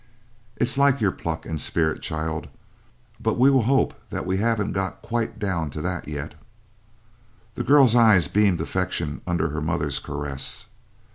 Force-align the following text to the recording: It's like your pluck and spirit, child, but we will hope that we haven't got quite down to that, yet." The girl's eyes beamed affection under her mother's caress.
It's 0.55 0.79
like 0.79 0.99
your 0.99 1.11
pluck 1.11 1.45
and 1.45 1.61
spirit, 1.61 2.01
child, 2.01 2.47
but 3.19 3.37
we 3.37 3.51
will 3.51 3.61
hope 3.61 3.93
that 4.09 4.25
we 4.25 4.37
haven't 4.37 4.71
got 4.71 5.03
quite 5.03 5.37
down 5.37 5.69
to 5.69 5.81
that, 5.83 6.07
yet." 6.07 6.33
The 7.53 7.63
girl's 7.63 7.95
eyes 7.95 8.27
beamed 8.27 8.59
affection 8.61 9.21
under 9.27 9.49
her 9.49 9.61
mother's 9.61 9.99
caress. 9.99 10.65